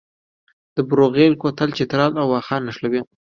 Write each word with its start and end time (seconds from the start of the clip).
د 0.75 0.77
بروغیل 0.89 1.33
کوتل 1.41 1.69
چترال 1.77 2.11
او 2.21 2.27
واخان 2.33 2.61
نښلوي 2.67 3.01